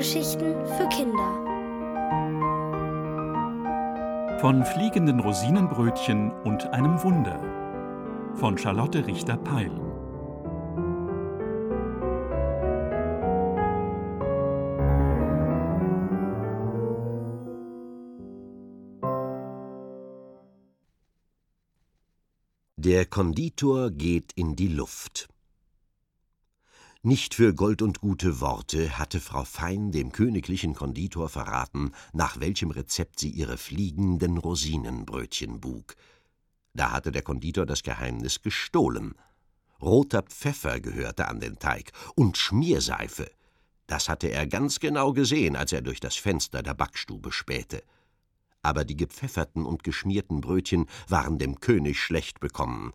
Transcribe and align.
Hörgeschichten 0.00 0.54
für 0.64 0.88
Kinder. 0.88 1.28
Von 4.40 4.64
fliegenden 4.64 5.20
Rosinenbrötchen 5.20 6.30
und 6.44 6.66
einem 6.72 7.02
Wunder. 7.02 7.38
Von 8.34 8.56
Charlotte 8.56 9.06
Richter-Peil. 9.06 9.70
Der 22.76 23.04
Konditor 23.04 23.90
geht 23.90 24.32
in 24.34 24.56
die 24.56 24.68
Luft. 24.68 25.28
Nicht 27.02 27.34
für 27.34 27.54
Gold 27.54 27.80
und 27.80 28.00
gute 28.00 28.40
Worte 28.40 28.98
hatte 28.98 29.20
Frau 29.20 29.44
Fein 29.44 29.90
dem 29.90 30.12
königlichen 30.12 30.74
Konditor 30.74 31.28
verraten, 31.28 31.92
nach 32.12 32.40
welchem 32.40 32.70
Rezept 32.70 33.18
sie 33.18 33.30
ihre 33.30 33.56
fliegenden 33.56 34.36
Rosinenbrötchen 34.36 35.60
bug. 35.60 35.96
Da 36.74 36.92
hatte 36.92 37.10
der 37.10 37.22
Konditor 37.22 37.64
das 37.64 37.82
Geheimnis 37.82 38.42
gestohlen. 38.42 39.14
Roter 39.80 40.22
Pfeffer 40.22 40.78
gehörte 40.80 41.28
an 41.28 41.40
den 41.40 41.58
Teig 41.58 41.92
und 42.16 42.36
Schmierseife. 42.36 43.30
Das 43.86 44.08
hatte 44.10 44.28
er 44.28 44.46
ganz 44.46 44.78
genau 44.78 45.12
gesehen, 45.14 45.56
als 45.56 45.72
er 45.72 45.80
durch 45.80 46.00
das 46.00 46.16
Fenster 46.16 46.62
der 46.62 46.74
Backstube 46.74 47.32
spähte 47.32 47.82
aber 48.62 48.84
die 48.84 48.96
gepfefferten 48.96 49.64
und 49.64 49.84
geschmierten 49.84 50.40
Brötchen 50.40 50.86
waren 51.08 51.38
dem 51.38 51.60
König 51.60 51.98
schlecht 51.98 52.40
bekommen. 52.40 52.92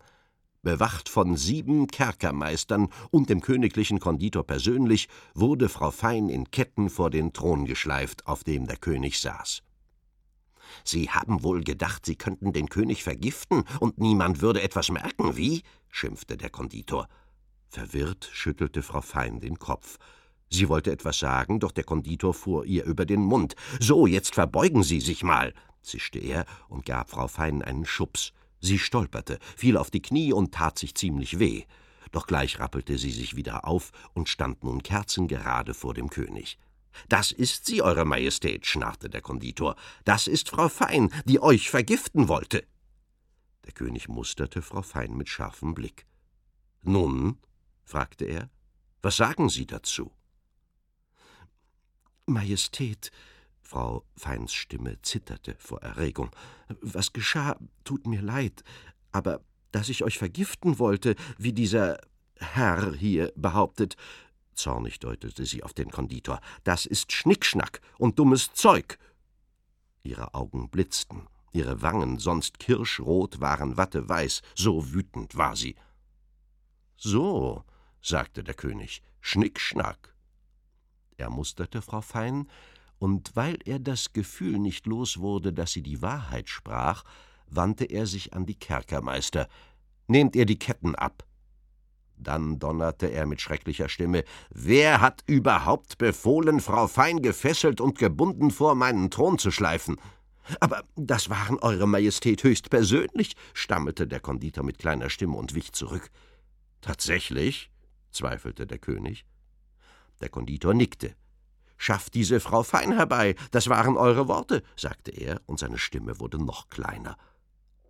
Bewacht 0.66 1.08
von 1.08 1.36
sieben 1.36 1.86
Kerkermeistern 1.86 2.88
und 3.12 3.30
dem 3.30 3.40
königlichen 3.40 4.00
Konditor 4.00 4.42
persönlich, 4.42 5.06
wurde 5.32 5.68
Frau 5.68 5.92
Fein 5.92 6.28
in 6.28 6.50
Ketten 6.50 6.90
vor 6.90 7.08
den 7.08 7.32
Thron 7.32 7.66
geschleift, 7.66 8.26
auf 8.26 8.42
dem 8.42 8.66
der 8.66 8.76
König 8.76 9.20
saß. 9.20 9.62
Sie 10.82 11.08
haben 11.08 11.44
wohl 11.44 11.62
gedacht, 11.62 12.04
Sie 12.04 12.16
könnten 12.16 12.52
den 12.52 12.68
König 12.68 13.04
vergiften 13.04 13.62
und 13.78 13.98
niemand 13.98 14.40
würde 14.40 14.60
etwas 14.60 14.90
merken, 14.90 15.36
wie? 15.36 15.62
schimpfte 15.88 16.36
der 16.36 16.50
Konditor. 16.50 17.06
Verwirrt 17.68 18.28
schüttelte 18.32 18.82
Frau 18.82 19.02
Fein 19.02 19.38
den 19.38 19.60
Kopf. 19.60 19.98
Sie 20.50 20.68
wollte 20.68 20.90
etwas 20.90 21.20
sagen, 21.20 21.60
doch 21.60 21.70
der 21.70 21.84
Konditor 21.84 22.34
fuhr 22.34 22.64
ihr 22.64 22.82
über 22.86 23.06
den 23.06 23.20
Mund. 23.20 23.54
So, 23.78 24.08
jetzt 24.08 24.34
verbeugen 24.34 24.82
Sie 24.82 24.98
sich 24.98 25.22
mal, 25.22 25.54
zischte 25.82 26.18
er 26.18 26.44
und 26.68 26.84
gab 26.84 27.10
Frau 27.10 27.28
Fein 27.28 27.62
einen 27.62 27.86
Schubs. 27.86 28.32
Sie 28.66 28.80
stolperte, 28.80 29.38
fiel 29.56 29.76
auf 29.76 29.92
die 29.92 30.02
Knie 30.02 30.32
und 30.32 30.52
tat 30.52 30.76
sich 30.76 30.96
ziemlich 30.96 31.38
weh. 31.38 31.62
Doch 32.10 32.26
gleich 32.26 32.58
rappelte 32.58 32.98
sie 32.98 33.12
sich 33.12 33.36
wieder 33.36 33.64
auf 33.64 33.92
und 34.12 34.28
stand 34.28 34.64
nun 34.64 34.82
kerzengerade 34.82 35.72
vor 35.72 35.94
dem 35.94 36.10
König. 36.10 36.58
Das 37.08 37.30
ist 37.30 37.66
sie, 37.66 37.80
Eure 37.80 38.04
Majestät, 38.04 38.66
schnarrte 38.66 39.08
der 39.08 39.20
Konditor. 39.20 39.76
Das 40.04 40.26
ist 40.26 40.48
Frau 40.48 40.68
Fein, 40.68 41.12
die 41.26 41.40
euch 41.40 41.70
vergiften 41.70 42.26
wollte. 42.26 42.66
Der 43.66 43.72
König 43.72 44.08
musterte 44.08 44.62
Frau 44.62 44.82
Fein 44.82 45.16
mit 45.16 45.28
scharfem 45.28 45.72
Blick. 45.74 46.04
Nun? 46.82 47.38
fragte 47.84 48.24
er, 48.24 48.50
was 49.00 49.16
sagen 49.16 49.48
Sie 49.48 49.66
dazu? 49.66 50.10
Majestät, 52.26 53.12
Frau 53.66 54.04
Feins 54.16 54.54
Stimme 54.54 55.02
zitterte 55.02 55.56
vor 55.58 55.82
Erregung. 55.82 56.30
Was 56.80 57.12
geschah, 57.12 57.58
tut 57.82 58.06
mir 58.06 58.22
leid, 58.22 58.62
aber 59.10 59.40
dass 59.72 59.88
ich 59.88 60.04
euch 60.04 60.18
vergiften 60.18 60.78
wollte, 60.78 61.16
wie 61.36 61.52
dieser 61.52 61.98
Herr 62.36 62.94
hier 62.94 63.32
behauptet, 63.34 63.96
zornig 64.54 65.00
deutete 65.00 65.44
sie 65.44 65.64
auf 65.64 65.74
den 65.74 65.90
Konditor, 65.90 66.40
das 66.62 66.86
ist 66.86 67.12
Schnickschnack 67.12 67.80
und 67.98 68.18
dummes 68.18 68.52
Zeug. 68.52 68.98
Ihre 70.04 70.34
Augen 70.34 70.70
blitzten, 70.70 71.26
ihre 71.52 71.82
Wangen, 71.82 72.18
sonst 72.18 72.60
kirschrot, 72.60 73.40
waren 73.40 73.76
watteweiß, 73.76 74.42
so 74.54 74.92
wütend 74.92 75.36
war 75.36 75.56
sie. 75.56 75.74
So, 76.96 77.64
sagte 78.00 78.44
der 78.44 78.54
König, 78.54 79.02
Schnickschnack. 79.20 80.14
Er 81.16 81.30
musterte 81.30 81.82
Frau 81.82 82.00
Fein, 82.00 82.48
und 82.98 83.34
weil 83.34 83.58
er 83.64 83.78
das 83.78 84.12
Gefühl 84.12 84.58
nicht 84.58 84.86
los 84.86 85.18
wurde, 85.18 85.52
dass 85.52 85.72
sie 85.72 85.82
die 85.82 86.02
Wahrheit 86.02 86.48
sprach, 86.48 87.04
wandte 87.48 87.84
er 87.84 88.06
sich 88.06 88.34
an 88.34 88.46
die 88.46 88.58
Kerkermeister. 88.58 89.48
Nehmt 90.08 90.36
ihr 90.36 90.46
die 90.46 90.58
Ketten 90.58 90.94
ab! 90.94 91.24
Dann 92.18 92.58
donnerte 92.58 93.08
er 93.08 93.26
mit 93.26 93.42
schrecklicher 93.42 93.88
Stimme 93.90 94.24
Wer 94.50 95.00
hat 95.00 95.22
überhaupt 95.26 95.98
befohlen, 95.98 96.60
Frau 96.60 96.88
Fein 96.88 97.20
gefesselt 97.20 97.80
und 97.80 97.98
gebunden 97.98 98.50
vor 98.50 98.74
meinen 98.74 99.10
Thron 99.10 99.38
zu 99.38 99.50
schleifen? 99.50 100.00
Aber 100.60 100.84
das 100.94 101.28
waren 101.28 101.58
Eure 101.58 101.86
Majestät 101.86 102.42
höchst 102.42 102.70
persönlich, 102.70 103.34
stammelte 103.52 104.06
der 104.06 104.20
Konditor 104.20 104.64
mit 104.64 104.78
kleiner 104.78 105.10
Stimme 105.10 105.36
und 105.36 105.54
wich 105.54 105.72
zurück. 105.72 106.10
Tatsächlich? 106.80 107.70
zweifelte 108.12 108.66
der 108.66 108.78
König. 108.78 109.26
Der 110.20 110.30
Konditor 110.30 110.72
nickte. 110.72 111.14
Schafft 111.76 112.14
diese 112.14 112.40
Frau 112.40 112.62
fein 112.62 112.92
herbei, 112.92 113.34
das 113.50 113.68
waren 113.68 113.96
eure 113.96 114.28
Worte, 114.28 114.62
sagte 114.76 115.10
er, 115.10 115.40
und 115.46 115.58
seine 115.58 115.78
Stimme 115.78 116.18
wurde 116.20 116.42
noch 116.42 116.68
kleiner. 116.68 117.16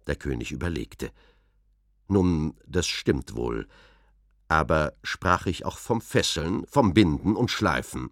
Der 0.06 0.16
König 0.16 0.52
überlegte. 0.52 1.12
Nun, 2.08 2.54
das 2.66 2.86
stimmt 2.86 3.34
wohl. 3.34 3.69
Aber 4.48 4.92
sprach 5.02 5.46
ich 5.46 5.64
auch 5.64 5.78
vom 5.78 6.00
Fesseln, 6.00 6.66
vom 6.66 6.94
Binden 6.94 7.34
und 7.36 7.50
Schleifen? 7.50 8.10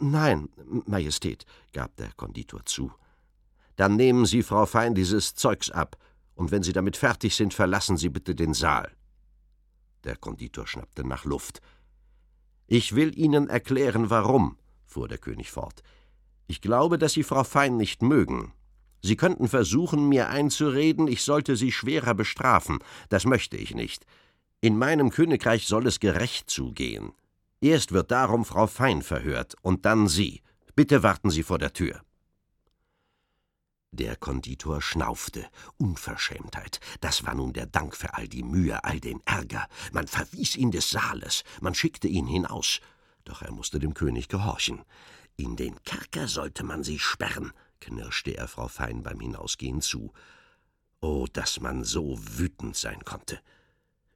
Nein, 0.00 0.48
Majestät, 0.86 1.44
gab 1.72 1.96
der 1.96 2.12
Konditor 2.16 2.64
zu. 2.64 2.92
Dann 3.76 3.94
nehmen 3.94 4.26
Sie, 4.26 4.42
Frau 4.42 4.66
Fein, 4.66 4.94
dieses 4.94 5.34
Zeugs 5.34 5.70
ab, 5.70 5.96
und 6.34 6.50
wenn 6.50 6.62
Sie 6.62 6.72
damit 6.72 6.96
fertig 6.96 7.36
sind, 7.36 7.54
verlassen 7.54 7.96
Sie 7.96 8.08
bitte 8.08 8.34
den 8.34 8.52
Saal. 8.52 8.92
Der 10.04 10.16
Konditor 10.16 10.66
schnappte 10.66 11.04
nach 11.04 11.24
Luft. 11.24 11.60
Ich 12.66 12.94
will 12.94 13.16
Ihnen 13.16 13.48
erklären, 13.48 14.10
warum, 14.10 14.56
fuhr 14.84 15.08
der 15.08 15.18
König 15.18 15.50
fort. 15.50 15.82
Ich 16.48 16.60
glaube, 16.60 16.98
dass 16.98 17.12
Sie 17.12 17.22
Frau 17.22 17.44
Fein 17.44 17.76
nicht 17.76 18.02
mögen. 18.02 18.52
Sie 19.02 19.16
könnten 19.16 19.48
versuchen, 19.48 20.08
mir 20.08 20.28
einzureden, 20.28 21.06
ich 21.06 21.22
sollte 21.22 21.56
Sie 21.56 21.70
schwerer 21.70 22.14
bestrafen. 22.14 22.78
Das 23.08 23.24
möchte 23.24 23.56
ich 23.56 23.74
nicht. 23.74 24.04
In 24.60 24.78
meinem 24.78 25.10
Königreich 25.10 25.66
soll 25.66 25.86
es 25.86 26.00
gerecht 26.00 26.50
zugehen. 26.50 27.12
Erst 27.60 27.92
wird 27.92 28.10
darum 28.10 28.44
Frau 28.44 28.66
Fein 28.66 29.02
verhört 29.02 29.54
und 29.62 29.84
dann 29.84 30.08
Sie. 30.08 30.42
Bitte 30.74 31.02
warten 31.02 31.30
Sie 31.30 31.42
vor 31.42 31.58
der 31.58 31.72
Tür. 31.72 32.05
Der 33.96 34.14
Konditor 34.14 34.82
schnaufte. 34.82 35.46
Unverschämtheit. 35.78 36.80
Das 37.00 37.24
war 37.24 37.34
nun 37.34 37.54
der 37.54 37.64
Dank 37.64 37.96
für 37.96 38.12
all 38.12 38.28
die 38.28 38.42
Mühe, 38.42 38.84
all 38.84 39.00
den 39.00 39.22
Ärger. 39.24 39.66
Man 39.90 40.06
verwies 40.06 40.54
ihn 40.54 40.70
des 40.70 40.90
Saales, 40.90 41.44
man 41.62 41.74
schickte 41.74 42.06
ihn 42.06 42.26
hinaus. 42.26 42.80
Doch 43.24 43.40
er 43.40 43.52
musste 43.52 43.78
dem 43.78 43.94
König 43.94 44.28
gehorchen. 44.28 44.82
In 45.36 45.56
den 45.56 45.82
Kerker 45.84 46.28
sollte 46.28 46.62
man 46.62 46.84
sie 46.84 46.98
sperren, 46.98 47.54
knirschte 47.80 48.36
er 48.36 48.48
Frau 48.48 48.68
Fein 48.68 49.02
beim 49.02 49.18
Hinausgehen 49.18 49.80
zu. 49.80 50.12
Oh, 51.00 51.26
dass 51.32 51.60
man 51.60 51.82
so 51.82 52.18
wütend 52.20 52.76
sein 52.76 53.02
konnte. 53.02 53.40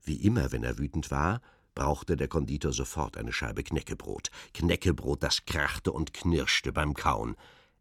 Wie 0.05 0.17
immer, 0.17 0.53
wenn 0.53 0.63
er 0.63 0.77
wütend 0.77 1.11
war, 1.11 1.41
brauchte 1.75 2.19
der 2.19 2.29
Konditor 2.29 2.75
sofort 2.75 3.17
eine 3.17 3.33
Scheibe 3.33 3.63
Knäckebrot. 3.63 4.31
Knäckebrot, 4.53 5.23
das 5.23 5.47
krachte 5.47 5.91
und 5.91 6.13
knirschte 6.13 6.71
beim 6.71 6.93
Kauen. 6.93 7.35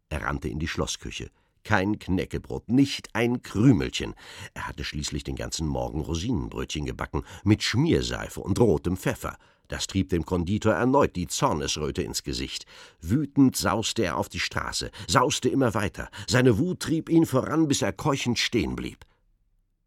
Er 0.08 0.22
rannte 0.22 0.48
in 0.48 0.58
die 0.58 0.68
Schlossküche. 0.68 1.30
Kein 1.62 1.98
Knäckebrot, 1.98 2.68
nicht 2.68 3.14
ein 3.14 3.42
Krümelchen. 3.42 4.14
Er 4.54 4.66
hatte 4.66 4.84
schließlich 4.84 5.24
den 5.24 5.36
ganzen 5.36 5.66
Morgen 5.66 6.00
Rosinenbrötchen 6.00 6.86
gebacken, 6.86 7.24
mit 7.44 7.62
Schmierseife 7.62 8.40
und 8.40 8.58
rotem 8.58 8.96
Pfeffer. 8.96 9.36
Das 9.68 9.86
trieb 9.86 10.08
dem 10.08 10.26
Konditor 10.26 10.74
erneut 10.74 11.14
die 11.14 11.28
Zornesröte 11.28 12.02
ins 12.02 12.24
Gesicht. 12.24 12.66
Wütend 13.00 13.56
sauste 13.56 14.02
er 14.02 14.16
auf 14.16 14.28
die 14.28 14.40
Straße, 14.40 14.90
sauste 15.06 15.48
immer 15.48 15.74
weiter. 15.74 16.10
Seine 16.26 16.58
Wut 16.58 16.80
trieb 16.80 17.08
ihn 17.08 17.24
voran, 17.24 17.68
bis 17.68 17.82
er 17.82 17.92
keuchend 17.92 18.38
stehen 18.38 18.74
blieb. 18.74 19.06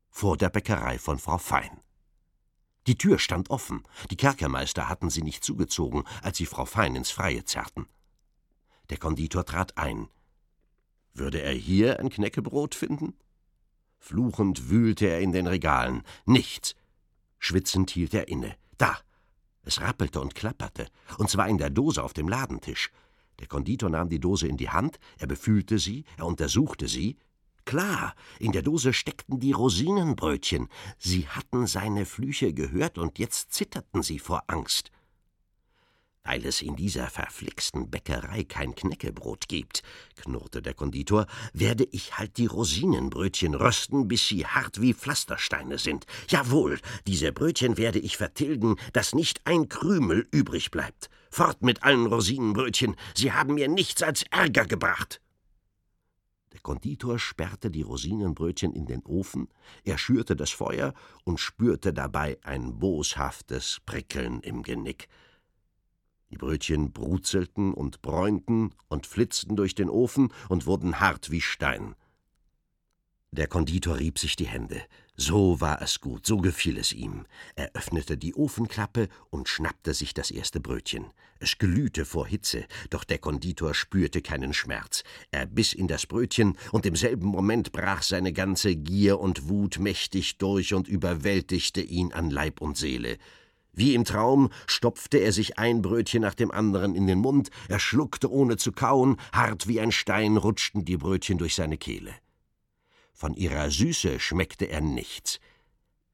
Vor 0.09 0.37
der 0.37 0.49
Bäckerei 0.49 0.97
von 0.97 1.19
Frau 1.19 1.37
Fein. 1.37 1.81
Die 2.87 2.97
Tür 2.97 3.19
stand 3.19 3.49
offen. 3.49 3.83
Die 4.09 4.15
Kerkermeister 4.15 4.87
hatten 4.87 5.09
sie 5.09 5.21
nicht 5.21 5.43
zugezogen, 5.43 6.03
als 6.21 6.37
sie 6.37 6.45
Frau 6.45 6.65
Fein 6.65 6.95
ins 6.95 7.11
Freie 7.11 7.43
zerrten. 7.43 7.87
Der 8.89 8.97
Konditor 8.97 9.45
trat 9.45 9.77
ein. 9.77 10.07
Würde 11.13 11.41
er 11.41 11.53
hier 11.53 11.99
ein 11.99 12.09
Knäckebrot 12.09 12.75
finden? 12.75 13.13
Fluchend 13.99 14.69
wühlte 14.69 15.07
er 15.07 15.21
in 15.21 15.31
den 15.31 15.47
Regalen. 15.47 16.03
Nichts. 16.25 16.75
Schwitzend 17.39 17.89
hielt 17.91 18.13
er 18.13 18.27
inne. 18.27 18.55
Da! 18.77 18.97
Es 19.63 19.79
rappelte 19.79 20.19
und 20.19 20.35
klapperte, 20.35 20.87
und 21.17 21.29
zwar 21.29 21.47
in 21.47 21.57
der 21.57 21.69
Dose 21.69 22.03
auf 22.03 22.13
dem 22.13 22.27
Ladentisch. 22.27 22.91
Der 23.39 23.47
Konditor 23.47 23.89
nahm 23.89 24.09
die 24.09 24.19
Dose 24.19 24.47
in 24.47 24.57
die 24.57 24.69
Hand, 24.69 24.99
er 25.17 25.27
befühlte 25.27 25.79
sie, 25.79 26.03
er 26.17 26.25
untersuchte 26.25 26.87
sie. 26.87 27.17
Klar, 27.65 28.13
in 28.39 28.51
der 28.51 28.61
Dose 28.61 28.91
steckten 28.91 29.39
die 29.39 29.53
Rosinenbrötchen. 29.53 30.67
Sie 30.97 31.27
hatten 31.29 31.65
seine 31.65 32.05
Flüche 32.05 32.53
gehört, 32.53 32.97
und 32.97 33.19
jetzt 33.19 33.53
zitterten 33.53 34.03
sie 34.03 34.19
vor 34.19 34.43
Angst. 34.47 34.91
Weil 36.25 36.45
es 36.45 36.61
in 36.61 36.77
dieser 36.77 37.07
verflixten 37.07 37.89
Bäckerei 37.89 38.45
kein 38.45 38.75
Knäckebrot 38.75 39.49
gibt, 39.49 39.83
knurrte 40.15 40.61
der 40.61 40.73
Konditor, 40.73 41.27
werde 41.51 41.83
ich 41.91 42.17
halt 42.17 42.37
die 42.37 42.45
Rosinenbrötchen 42.45 43.53
rösten, 43.55 44.07
bis 44.07 44.29
sie 44.29 44.45
hart 44.45 44.79
wie 44.79 44.93
Pflastersteine 44.93 45.77
sind. 45.77 46.05
Jawohl, 46.29 46.79
diese 47.07 47.33
Brötchen 47.33 47.77
werde 47.77 47.99
ich 47.99 48.15
vertilgen, 48.15 48.77
dass 48.93 49.13
nicht 49.13 49.45
ein 49.45 49.67
Krümel 49.67 50.25
übrig 50.31 50.71
bleibt. 50.71 51.09
Fort 51.29 51.61
mit 51.61 51.83
allen 51.83 52.05
Rosinenbrötchen, 52.05 52.95
sie 53.13 53.33
haben 53.33 53.55
mir 53.55 53.67
nichts 53.67 54.01
als 54.01 54.23
Ärger 54.31 54.65
gebracht. 54.65 55.19
Der 56.53 56.61
Konditor 56.61 57.19
sperrte 57.19 57.69
die 57.69 57.81
Rosinenbrötchen 57.81 58.73
in 58.73 58.85
den 58.85 59.03
Ofen, 59.03 59.49
er 59.83 59.97
schürte 59.97 60.37
das 60.37 60.51
Feuer 60.51 60.93
und 61.25 61.41
spürte 61.41 61.91
dabei 61.91 62.37
ein 62.43 62.79
boshaftes 62.79 63.81
Prickeln 63.85 64.39
im 64.39 64.63
Genick. 64.63 65.09
Die 66.33 66.37
Brötchen 66.39 66.91
brutzelten 66.91 67.75
und 67.75 68.01
bräunten 68.01 68.73
und 68.87 69.05
flitzten 69.05 69.55
durch 69.55 69.75
den 69.75 69.87
Ofen 69.87 70.33
und 70.49 70.65
wurden 70.65 70.99
hart 70.99 71.29
wie 71.29 71.41
Stein. 71.41 71.93
Der 73.29 73.45
Konditor 73.45 73.99
rieb 73.99 74.17
sich 74.17 74.35
die 74.35 74.47
Hände. 74.47 74.81
So 75.15 75.61
war 75.61 75.79
es 75.83 76.01
gut, 76.01 76.25
so 76.25 76.37
gefiel 76.37 76.79
es 76.79 76.91
ihm. 76.91 77.27
Er 77.55 77.69
öffnete 77.75 78.17
die 78.17 78.33
Ofenklappe 78.33 79.09
und 79.29 79.47
schnappte 79.47 79.93
sich 79.93 80.15
das 80.15 80.31
erste 80.31 80.59
Brötchen. 80.59 81.05
Es 81.37 81.59
glühte 81.59 82.03
vor 82.03 82.25
Hitze, 82.25 82.65
doch 82.89 83.03
der 83.03 83.19
Konditor 83.19 83.75
spürte 83.75 84.23
keinen 84.23 84.55
Schmerz. 84.55 85.03
Er 85.29 85.45
biss 85.45 85.73
in 85.73 85.87
das 85.87 86.07
Brötchen, 86.07 86.57
und 86.71 86.87
im 86.87 86.95
selben 86.95 87.27
Moment 87.27 87.73
brach 87.73 88.01
seine 88.01 88.33
ganze 88.33 88.75
Gier 88.75 89.19
und 89.19 89.49
Wut 89.49 89.77
mächtig 89.77 90.39
durch 90.39 90.73
und 90.73 90.87
überwältigte 90.87 91.81
ihn 91.81 92.11
an 92.11 92.31
Leib 92.31 92.59
und 92.59 92.75
Seele. 92.75 93.19
Wie 93.73 93.95
im 93.95 94.05
Traum 94.05 94.49
stopfte 94.67 95.17
er 95.17 95.31
sich 95.31 95.57
ein 95.57 95.81
Brötchen 95.81 96.21
nach 96.21 96.35
dem 96.35 96.51
anderen 96.51 96.95
in 96.95 97.07
den 97.07 97.19
Mund, 97.19 97.49
er 97.67 97.79
schluckte 97.79 98.31
ohne 98.31 98.57
zu 98.57 98.71
kauen, 98.71 99.17
hart 99.33 99.67
wie 99.67 99.81
ein 99.81 99.91
Stein 99.91 100.37
rutschten 100.37 100.85
die 100.85 100.97
Brötchen 100.97 101.39
durch 101.39 101.55
seine 101.55 101.77
Kehle. 101.77 102.13
Von 103.13 103.33
ihrer 103.33 103.71
Süße 103.71 104.19
schmeckte 104.19 104.65
er 104.65 104.81
nichts. 104.81 105.39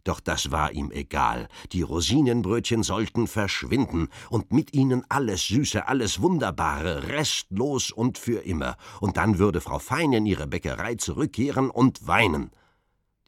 Doch 0.06 0.22
das 0.22 0.52
war 0.52 0.72
ihm 0.72 0.92
egal. 0.92 1.50
Die 1.74 1.82
Rosinenbrötchen 1.82 2.84
sollten 2.84 3.28
verschwinden 3.28 4.08
und 4.30 4.54
mit 4.54 4.74
ihnen 4.74 5.04
alles 5.10 5.48
Süße, 5.48 5.88
alles 5.88 6.22
Wunderbare, 6.22 7.10
restlos 7.10 7.92
und 7.92 8.18
für 8.18 8.40
immer. 8.40 8.78
Und 9.02 9.18
dann 9.18 9.38
würde 9.38 9.60
Frau 9.60 9.80
Fein 9.80 10.14
in 10.14 10.26
ihre 10.26 10.48
Bäckerei 10.48 10.96
zurückkehren 10.96 11.70
und 11.70 12.08
weinen. 12.08 12.52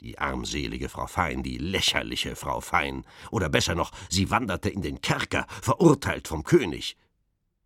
Die 0.02 0.18
armselige 0.18 0.88
Frau 0.88 1.06
Fein, 1.06 1.44
die 1.44 1.58
lächerliche 1.58 2.34
Frau 2.34 2.60
Fein. 2.60 3.04
Oder 3.30 3.48
besser 3.48 3.76
noch, 3.76 3.92
sie 4.08 4.30
wanderte 4.30 4.68
in 4.68 4.82
den 4.82 5.00
Kerker, 5.00 5.46
verurteilt 5.62 6.26
vom 6.26 6.42
König. 6.42 6.96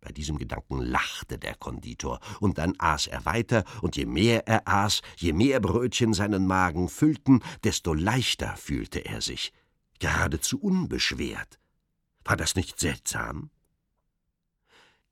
Bei 0.01 0.11
diesem 0.11 0.37
Gedanken 0.37 0.79
lachte 0.79 1.39
der 1.39 1.55
Konditor, 1.55 2.19
und 2.39 2.59
dann 2.59 2.75
aß 2.77 3.07
er 3.07 3.25
weiter, 3.25 3.63
und 3.81 3.95
je 3.95 4.05
mehr 4.05 4.47
er 4.47 4.67
aß, 4.67 5.01
je 5.15 5.33
mehr 5.33 5.59
Brötchen 5.59 6.13
seinen 6.13 6.45
Magen 6.45 6.89
füllten, 6.89 7.41
desto 7.63 7.95
leichter 7.95 8.55
fühlte 8.55 8.99
er 8.99 9.21
sich, 9.21 9.51
geradezu 9.97 10.59
unbeschwert. 10.61 11.59
War 12.23 12.37
das 12.37 12.55
nicht 12.55 12.79
seltsam? 12.79 13.49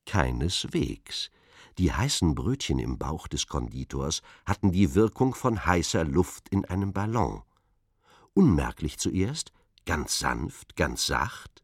Keineswegs. 0.06 1.32
Die 1.78 1.92
heißen 1.92 2.36
Brötchen 2.36 2.80
im 2.80 2.98
Bauch 2.98 3.28
des 3.28 3.48
Konditors 3.48 4.22
hatten 4.46 4.72
die 4.72 4.96
Wirkung 4.96 5.36
von 5.36 5.66
heißer 5.66 6.04
Luft 6.04 6.50
in 6.50 6.66
einem 6.66 6.94
Ballon. 6.94 7.44
Unmerklich 8.34 8.98
zuerst, 8.98 9.52
ganz 9.86 10.20
sanft, 10.20 10.76
ganz 10.76 11.06
sacht, 11.06 11.64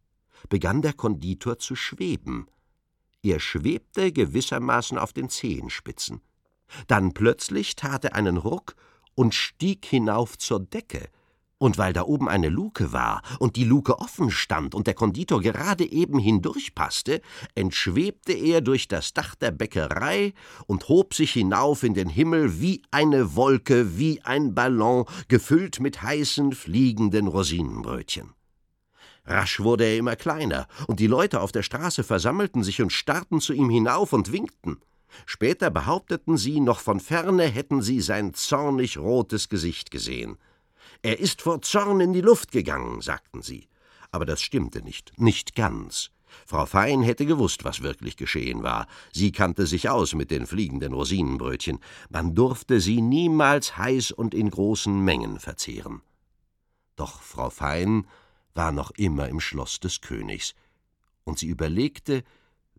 begann 0.49 0.81
der 0.81 0.93
Konditor 0.93 1.59
zu 1.59 1.75
schweben. 1.75 2.47
Er 3.23 3.39
schwebte 3.39 4.11
gewissermaßen 4.11 4.97
auf 4.97 5.13
den 5.13 5.29
Zehenspitzen. 5.29 6.21
Dann 6.87 7.13
plötzlich 7.13 7.75
tat 7.75 8.05
er 8.05 8.15
einen 8.15 8.37
Ruck 8.37 8.75
und 9.15 9.35
stieg 9.35 9.85
hinauf 9.85 10.37
zur 10.37 10.59
Decke, 10.59 11.09
und 11.61 11.77
weil 11.77 11.93
da 11.93 12.01
oben 12.01 12.27
eine 12.27 12.49
Luke 12.49 12.91
war 12.91 13.21
und 13.37 13.55
die 13.55 13.63
Luke 13.63 13.99
offen 13.99 14.31
stand 14.31 14.73
und 14.73 14.87
der 14.87 14.95
Konditor 14.95 15.41
gerade 15.41 15.89
eben 15.89 16.17
hindurchpasste, 16.17 17.21
entschwebte 17.53 18.33
er 18.33 18.61
durch 18.61 18.87
das 18.87 19.13
Dach 19.13 19.35
der 19.35 19.51
Bäckerei 19.51 20.33
und 20.65 20.89
hob 20.89 21.13
sich 21.13 21.33
hinauf 21.33 21.83
in 21.83 21.93
den 21.93 22.09
Himmel 22.09 22.59
wie 22.59 22.81
eine 22.89 23.35
Wolke, 23.35 23.99
wie 23.99 24.21
ein 24.23 24.55
Ballon, 24.55 25.05
gefüllt 25.27 25.79
mit 25.79 26.01
heißen, 26.01 26.53
fliegenden 26.53 27.27
Rosinenbrötchen. 27.27 28.33
Rasch 29.25 29.59
wurde 29.59 29.83
er 29.83 29.97
immer 29.97 30.15
kleiner, 30.15 30.67
und 30.87 30.99
die 30.99 31.05
Leute 31.05 31.41
auf 31.41 31.51
der 31.51 31.61
Straße 31.61 32.03
versammelten 32.03 32.63
sich 32.63 32.81
und 32.81 32.91
starrten 32.91 33.39
zu 33.39 33.53
ihm 33.53 33.69
hinauf 33.69 34.13
und 34.13 34.31
winkten. 34.31 34.77
Später 35.27 35.69
behaupteten 35.69 36.37
sie, 36.37 36.59
noch 36.59 36.79
von 36.79 36.99
ferne 36.99 37.43
hätten 37.43 37.83
sie 37.83 38.01
sein 38.01 38.33
zornig 38.33 38.97
rotes 38.97 39.47
Gesicht 39.47 39.91
gesehen. 39.91 40.39
Er 41.01 41.19
ist 41.19 41.41
vor 41.41 41.61
Zorn 41.61 41.99
in 41.99 42.13
die 42.13 42.21
Luft 42.21 42.51
gegangen, 42.51 43.01
sagten 43.01 43.41
sie. 43.41 43.67
Aber 44.11 44.25
das 44.25 44.41
stimmte 44.41 44.81
nicht, 44.83 45.13
nicht 45.17 45.55
ganz. 45.55 46.11
Frau 46.45 46.65
Fein 46.65 47.01
hätte 47.01 47.25
gewusst, 47.25 47.63
was 47.63 47.81
wirklich 47.81 48.17
geschehen 48.17 48.63
war. 48.63 48.87
Sie 49.11 49.31
kannte 49.31 49.67
sich 49.67 49.89
aus 49.89 50.13
mit 50.13 50.31
den 50.31 50.45
fliegenden 50.45 50.93
Rosinenbrötchen. 50.93 51.79
Man 52.09 52.35
durfte 52.35 52.79
sie 52.79 53.01
niemals 53.01 53.77
heiß 53.77 54.11
und 54.11 54.33
in 54.33 54.49
großen 54.49 55.03
Mengen 55.03 55.39
verzehren. 55.39 56.01
Doch 56.95 57.21
Frau 57.21 57.49
Fein 57.49 58.07
war 58.53 58.71
noch 58.71 58.91
immer 58.91 59.29
im 59.29 59.39
Schloss 59.39 59.79
des 59.79 60.01
Königs, 60.01 60.53
und 61.23 61.39
sie 61.39 61.47
überlegte, 61.47 62.23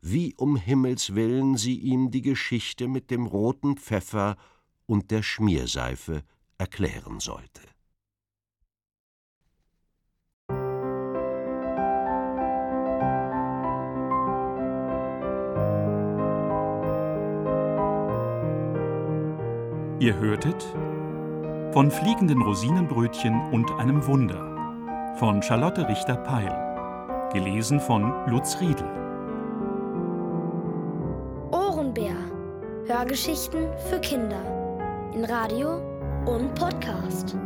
wie 0.01 0.35
um 0.35 0.57
Himmels 0.57 1.15
willen 1.15 1.57
sie 1.57 1.79
ihm 1.79 2.11
die 2.11 2.23
Geschichte 2.23 2.89
mit 2.89 3.11
dem 3.11 3.27
roten 3.27 3.77
Pfeffer 3.77 4.37
und 4.87 5.11
der 5.11 5.23
Schmierseife 5.23 6.25
erklären 6.59 7.21
sollte. 7.21 7.63
Ihr 20.03 20.19
hörtet 20.19 20.61
von 21.73 21.89
fliegenden 21.89 22.43
Rosinenbrötchen 22.43 23.53
und 23.53 23.71
einem 23.79 24.05
Wunder 24.05 25.15
von 25.17 25.41
Charlotte 25.41 25.89
Richter-Peil. 25.89 27.31
Gelesen 27.33 27.79
von 27.79 28.13
Lutz 28.29 28.59
Riedel. 28.61 28.89
Ohrenbär. 31.53 32.17
Hörgeschichten 32.87 33.69
für 33.89 34.01
Kinder. 34.01 34.43
In 35.15 35.25
Radio 35.25 35.77
und 36.27 36.53
Podcast. 36.57 37.37